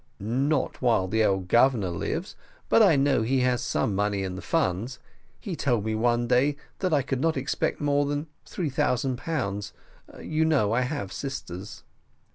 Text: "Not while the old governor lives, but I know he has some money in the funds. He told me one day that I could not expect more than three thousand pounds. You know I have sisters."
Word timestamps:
"Not 0.19 0.81
while 0.81 1.07
the 1.07 1.23
old 1.23 1.47
governor 1.47 1.89
lives, 1.91 2.35
but 2.69 2.81
I 2.81 2.95
know 2.95 3.21
he 3.21 3.41
has 3.41 3.61
some 3.61 3.93
money 3.93 4.23
in 4.23 4.35
the 4.35 4.41
funds. 4.41 4.97
He 5.39 5.55
told 5.55 5.85
me 5.85 5.93
one 5.93 6.25
day 6.27 6.55
that 6.79 6.91
I 6.91 7.03
could 7.03 7.21
not 7.21 7.37
expect 7.37 7.79
more 7.79 8.07
than 8.07 8.25
three 8.43 8.71
thousand 8.71 9.19
pounds. 9.19 9.73
You 10.19 10.43
know 10.43 10.73
I 10.73 10.81
have 10.81 11.13
sisters." 11.13 11.83